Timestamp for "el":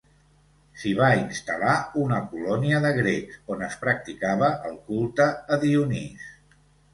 4.71-4.81